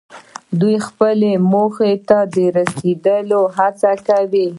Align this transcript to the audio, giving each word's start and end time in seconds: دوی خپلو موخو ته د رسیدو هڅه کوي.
دوی 0.59 0.75
خپلو 0.87 1.31
موخو 1.51 1.89
ته 2.07 2.19
د 2.33 2.37
رسیدو 2.57 3.41
هڅه 3.57 3.91
کوي. 4.07 4.47